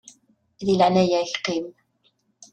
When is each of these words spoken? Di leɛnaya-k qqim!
Di 0.65 0.73
leɛnaya-k 0.75 1.29
qqim! 1.35 1.65